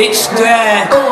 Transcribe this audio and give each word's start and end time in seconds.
It's 0.00 0.28
there. 0.28 1.07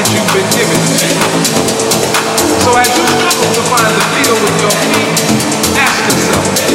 So 0.00 0.16
as 2.72 2.88
you 2.96 3.04
struggle 3.04 3.52
to 3.52 3.62
find 3.68 3.92
the 3.92 4.04
field 4.16 4.40
with 4.40 4.56
your 4.62 4.72
feet, 4.88 5.12
ask 5.76 6.00
yourself, 6.08 6.69